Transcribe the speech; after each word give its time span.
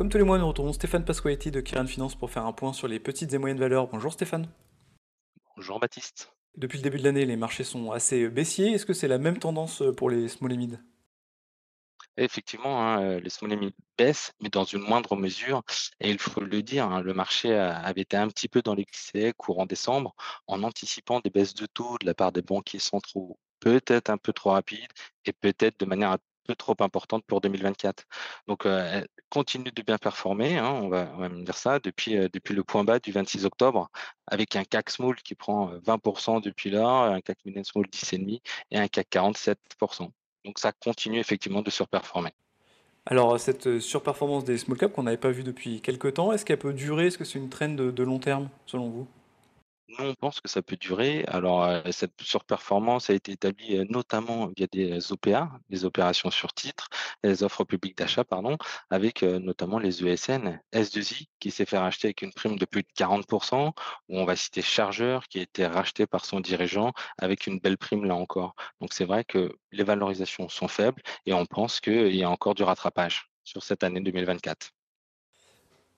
Comme 0.00 0.08
tous 0.08 0.16
les 0.16 0.24
mois, 0.24 0.38
nous 0.38 0.48
retrouvons 0.48 0.72
Stéphane 0.72 1.04
Pasqualetti 1.04 1.50
de 1.50 1.60
Kiran 1.60 1.86
Finance 1.86 2.14
pour 2.14 2.30
faire 2.30 2.46
un 2.46 2.54
point 2.54 2.72
sur 2.72 2.88
les 2.88 2.98
petites 2.98 3.34
et 3.34 3.36
moyennes 3.36 3.58
valeurs. 3.58 3.86
Bonjour 3.88 4.10
Stéphane. 4.10 4.48
Bonjour 5.54 5.78
Baptiste. 5.78 6.32
Depuis 6.56 6.78
le 6.78 6.82
début 6.82 6.96
de 6.96 7.04
l'année, 7.04 7.26
les 7.26 7.36
marchés 7.36 7.64
sont 7.64 7.90
assez 7.90 8.26
baissiers. 8.30 8.72
Est-ce 8.72 8.86
que 8.86 8.94
c'est 8.94 9.08
la 9.08 9.18
même 9.18 9.36
tendance 9.36 9.82
pour 9.98 10.08
les 10.08 10.28
small 10.28 10.54
et 10.54 10.56
mid? 10.56 10.82
Effectivement, 12.16 12.82
hein, 12.82 13.02
euh, 13.02 13.20
les 13.20 13.28
small 13.28 13.52
and 13.52 13.58
mid 13.58 13.74
baissent, 13.98 14.32
mais 14.40 14.48
dans 14.48 14.64
une 14.64 14.80
moindre 14.80 15.16
mesure. 15.16 15.62
Et 16.00 16.08
il 16.08 16.18
faut 16.18 16.40
le 16.40 16.62
dire, 16.62 16.86
hein, 16.86 17.02
le 17.02 17.12
marché 17.12 17.52
avait 17.54 18.00
été 18.00 18.16
un 18.16 18.28
petit 18.28 18.48
peu 18.48 18.62
dans 18.62 18.74
l'excès 18.74 19.34
courant 19.36 19.66
décembre 19.66 20.14
en 20.46 20.62
anticipant 20.62 21.20
des 21.20 21.28
baisses 21.28 21.52
de 21.52 21.66
taux 21.66 21.98
de 22.00 22.06
la 22.06 22.14
part 22.14 22.32
des 22.32 22.40
banquiers 22.40 22.78
centraux, 22.78 23.38
peut-être 23.60 24.08
un 24.08 24.16
peu 24.16 24.32
trop 24.32 24.52
rapides 24.52 24.88
et 25.26 25.34
peut-être 25.34 25.78
de 25.78 25.84
manière 25.84 26.16
trop 26.54 26.76
importante 26.80 27.24
pour 27.26 27.40
2024. 27.40 28.04
Donc, 28.48 28.66
elle 28.66 29.06
continue 29.30 29.70
de 29.70 29.82
bien 29.82 29.98
performer, 29.98 30.58
hein, 30.58 30.70
on 30.82 30.88
va, 30.88 31.12
on 31.16 31.18
va 31.18 31.28
dire 31.28 31.56
ça, 31.56 31.78
depuis, 31.78 32.16
depuis 32.30 32.54
le 32.54 32.64
point 32.64 32.84
bas 32.84 32.98
du 32.98 33.12
26 33.12 33.44
octobre, 33.44 33.88
avec 34.26 34.56
un 34.56 34.64
CAC 34.64 34.90
Small 34.90 35.16
qui 35.16 35.34
prend 35.34 35.70
euh, 35.72 35.78
20% 35.80 36.40
depuis 36.40 36.70
là, 36.70 36.86
un 36.86 37.20
CAC 37.20 37.38
Mid 37.44 37.64
Small 37.64 37.86
10,5% 37.86 38.40
et 38.70 38.78
un 38.78 38.88
CAC 38.88 39.08
47%. 39.10 40.10
Donc 40.44 40.58
ça 40.58 40.72
continue 40.72 41.18
effectivement 41.18 41.62
de 41.62 41.70
surperformer. 41.70 42.30
Alors, 43.06 43.38
cette 43.40 43.80
surperformance 43.80 44.44
des 44.44 44.58
small 44.58 44.78
caps 44.78 44.94
qu'on 44.94 45.04
n'avait 45.04 45.16
pas 45.16 45.30
vu 45.30 45.42
depuis 45.42 45.80
quelques 45.80 46.14
temps, 46.14 46.32
est-ce 46.32 46.44
qu'elle 46.44 46.58
peut 46.58 46.72
durer? 46.72 47.06
Est-ce 47.06 47.18
que 47.18 47.24
c'est 47.24 47.38
une 47.38 47.76
de, 47.76 47.90
de 47.90 48.02
long 48.02 48.18
terme, 48.18 48.48
selon 48.66 48.88
vous? 48.88 49.08
Nous, 49.98 50.04
on 50.04 50.14
pense 50.14 50.40
que 50.40 50.48
ça 50.48 50.62
peut 50.62 50.76
durer. 50.76 51.24
Alors, 51.26 51.64
euh, 51.64 51.80
cette 51.90 52.20
surperformance 52.22 53.10
a 53.10 53.14
été 53.14 53.32
établie 53.32 53.76
euh, 53.76 53.84
notamment 53.88 54.48
via 54.56 54.66
des 54.68 55.10
OPA, 55.12 55.50
des 55.68 55.84
opérations 55.84 56.30
sur 56.30 56.52
titre, 56.52 56.88
les 57.24 57.42
offres 57.42 57.64
publiques 57.64 57.96
d'achat, 57.98 58.22
pardon, 58.24 58.56
avec 58.90 59.22
euh, 59.24 59.40
notamment 59.40 59.78
les 59.80 60.04
ESN, 60.06 60.60
S2I, 60.72 61.26
qui 61.40 61.50
s'est 61.50 61.66
fait 61.66 61.78
racheter 61.78 62.06
avec 62.08 62.22
une 62.22 62.32
prime 62.32 62.56
de 62.56 62.64
plus 62.66 62.82
de 62.82 62.88
40%, 62.96 63.72
où 64.08 64.18
on 64.18 64.24
va 64.24 64.36
citer 64.36 64.62
Chargeur, 64.62 65.26
qui 65.26 65.40
a 65.40 65.42
été 65.42 65.66
racheté 65.66 66.06
par 66.06 66.24
son 66.24 66.38
dirigeant 66.40 66.92
avec 67.18 67.46
une 67.48 67.58
belle 67.58 67.78
prime 67.78 68.04
là 68.04 68.14
encore. 68.14 68.54
Donc, 68.80 68.92
c'est 68.92 69.04
vrai 69.04 69.24
que 69.24 69.56
les 69.72 69.84
valorisations 69.84 70.48
sont 70.48 70.68
faibles 70.68 71.02
et 71.26 71.32
on 71.32 71.46
pense 71.46 71.80
qu'il 71.80 72.14
y 72.14 72.22
a 72.22 72.30
encore 72.30 72.54
du 72.54 72.62
rattrapage 72.62 73.28
sur 73.44 73.62
cette 73.64 73.82
année 73.82 74.00
2024. 74.00 74.70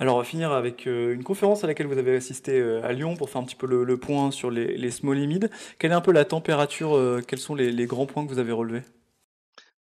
Alors, 0.00 0.16
on 0.16 0.18
va 0.18 0.24
finir 0.24 0.50
avec 0.50 0.88
euh, 0.88 1.14
une 1.14 1.22
conférence 1.22 1.62
à 1.62 1.68
laquelle 1.68 1.86
vous 1.86 1.98
avez 1.98 2.16
assisté 2.16 2.58
euh, 2.58 2.84
à 2.84 2.92
Lyon 2.92 3.16
pour 3.16 3.30
faire 3.30 3.40
un 3.40 3.44
petit 3.44 3.54
peu 3.54 3.66
le, 3.66 3.96
point 3.96 4.32
sur 4.32 4.50
les, 4.50 4.76
les 4.76 5.26
mid. 5.26 5.50
Quelle 5.78 5.92
est 5.92 5.94
un 5.94 6.00
peu 6.00 6.10
la 6.10 6.24
température 6.24 6.96
euh, 6.96 7.20
Quels 7.26 7.38
sont 7.38 7.54
les, 7.54 7.86
grands 7.86 8.06
points 8.06 8.24
que 8.24 8.30
vous 8.30 8.40
avez 8.40 8.50
relevés? 8.50 8.82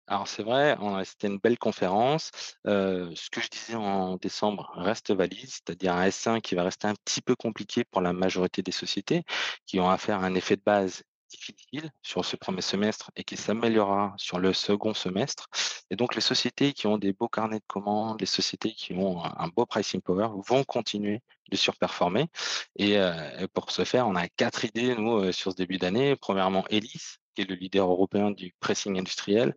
Alors 0.08 0.28
c'est 0.28 0.42
vrai, 0.42 0.76
c'était 1.04 1.28
une 1.28 1.38
belle 1.38 1.58
conférence. 1.58 2.30
Ce 2.66 3.30
que 3.30 3.40
je 3.40 3.48
disais 3.48 3.76
en 3.76 4.16
décembre 4.16 4.70
reste 4.74 5.14
valide, 5.14 5.48
c'est-à-dire 5.48 5.94
un 5.94 6.06
S1 6.06 6.40
qui 6.42 6.54
va 6.54 6.64
rester 6.64 6.88
un 6.88 6.94
petit 6.94 7.22
peu 7.22 7.34
compliqué 7.34 7.84
pour 7.84 8.02
la 8.02 8.12
majorité 8.12 8.60
des 8.60 8.72
sociétés 8.72 9.22
qui 9.64 9.80
ont 9.80 9.88
affaire 9.88 10.20
à 10.20 10.26
un 10.26 10.34
effet 10.34 10.56
de 10.56 10.62
base 10.62 11.02
difficile 11.32 11.90
sur 12.02 12.24
ce 12.24 12.36
premier 12.36 12.62
semestre 12.62 13.10
et 13.16 13.24
qui 13.24 13.36
s'améliorera 13.36 14.14
sur 14.16 14.38
le 14.38 14.52
second 14.52 14.94
semestre. 14.94 15.48
Et 15.90 15.96
donc 15.96 16.14
les 16.14 16.20
sociétés 16.20 16.72
qui 16.72 16.86
ont 16.86 16.98
des 16.98 17.12
beaux 17.12 17.28
carnets 17.28 17.58
de 17.58 17.64
commandes, 17.66 18.20
les 18.20 18.26
sociétés 18.26 18.72
qui 18.72 18.92
ont 18.94 19.24
un 19.24 19.48
beau 19.48 19.66
pricing 19.66 20.00
power 20.00 20.28
vont 20.46 20.64
continuer 20.64 21.20
de 21.50 21.56
surperformer 21.56 22.28
et 22.76 22.92
et 22.94 23.48
pour 23.52 23.70
ce 23.70 23.84
faire, 23.84 24.06
on 24.06 24.16
a 24.16 24.28
4 24.28 24.64
idées 24.64 24.94
nous, 24.94 25.18
heu, 25.24 25.32
sur 25.32 25.52
ce 25.52 25.56
début 25.56 25.78
d'année. 25.78 26.16
Premièrement, 26.16 26.64
Elis, 26.68 27.16
qui 27.34 27.42
est 27.42 27.48
le 27.48 27.54
leader 27.54 27.90
européen 27.90 28.30
du 28.30 28.54
pressing 28.60 28.98
industriel. 28.98 29.54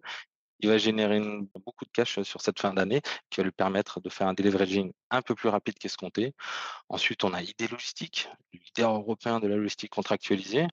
Il 0.66 0.70
va 0.70 0.80
générer 0.80 1.22
beaucoup 1.64 1.86
de 1.86 1.92
cash, 1.94 2.20
sur 2.24 2.42
cette 2.42 2.60
fin 2.60 2.74
d'année, 2.74 3.00
qui 3.30 3.40
va 3.40 3.44
lui 3.44 3.52
permettre 3.52 4.02
de 4.02 4.10
faire 4.10 4.26
un 4.26 4.34
deleveraging 4.34 4.92
un 5.12 5.22
peu 5.22 5.36
plus 5.36 5.48
rapide 5.48 5.76
qu'escompté. 5.78 6.34
Ensuite, 6.90 7.24
on 7.24 7.36
a 7.36 7.44
ID 7.44 7.70
Logistique, 7.70 8.30
le 8.52 8.60
leader 8.66 8.96
européen 8.96 9.40
de 9.40 9.48
la 9.48 9.58
logistique 9.58 9.92
contractualisée, 9.92 10.66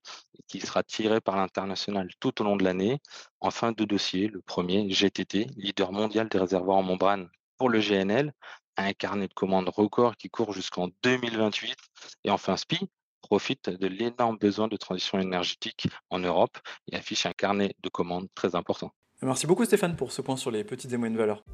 qui 0.48 0.60
sera 0.60 0.82
tiré 0.82 1.20
par 1.20 1.36
l'international 1.36 2.08
tout 2.20 2.41
au 2.41 2.44
long 2.44 2.56
de 2.56 2.64
l'année. 2.64 3.00
Enfin, 3.41 3.72
2 3.72 3.84
dossiers. 3.84 4.28
Le 4.28 4.41
premier, 4.41 4.88
GTT, 4.88 5.48
leader 5.56 5.92
mondial 5.92 6.26
des 6.31 6.38
réservoirs 6.38 6.78
en 6.78 6.82
membrane 6.82 7.28
pour 7.58 7.69
le 7.69 7.78
GNL, 7.78 8.32
un 8.78 8.94
carnet 8.94 9.28
de 9.28 9.34
commandes 9.34 9.69
record 9.69 10.16
qui 10.16 10.31
court 10.31 10.54
jusqu'en 10.54 10.88
2028. 11.02 11.76
Et 12.25 12.31
enfin, 12.31 12.56
SPIE 12.56 12.88
profite 13.20 13.69
de 13.69 13.86
l'énorme 13.88 14.38
besoin 14.38 14.69
de 14.69 14.76
transition 14.78 15.19
énergétique 15.20 15.86
en 16.08 16.19
Europe 16.19 16.56
et 16.91 16.97
affiche 16.97 17.26
un 17.26 17.32
carnet 17.32 17.75
de 17.82 17.91
commandes 17.91 18.28
très 18.34 18.54
important. 18.54 18.91
Merci 19.22 19.47
beaucoup 19.47 19.65
Stéphane 19.65 19.94
pour 19.94 20.10
ce 20.10 20.21
point 20.21 20.37
sur 20.37 20.50
les 20.50 20.65
petites 20.65 20.93
et 20.93 20.97
moyennes 20.97 21.16
valeurs. 21.16 21.44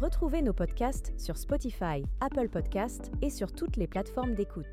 Retrouvez 0.00 0.42
nos 0.42 0.52
podcasts 0.52 1.12
sur 1.18 1.36
Spotify, 1.36 2.04
Apple 2.20 2.48
Podcasts 2.48 3.10
et 3.22 3.30
sur 3.30 3.52
toutes 3.52 3.76
les 3.76 3.86
plateformes 3.86 4.34
d'écoute. 4.34 4.66